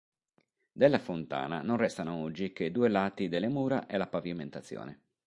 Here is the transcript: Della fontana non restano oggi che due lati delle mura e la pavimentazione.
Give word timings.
Della 0.71 0.97
fontana 0.97 1.61
non 1.61 1.77
restano 1.77 2.15
oggi 2.15 2.53
che 2.53 2.71
due 2.71 2.89
lati 2.89 3.29
delle 3.29 3.49
mura 3.49 3.85
e 3.85 3.97
la 3.97 4.07
pavimentazione. 4.07 5.03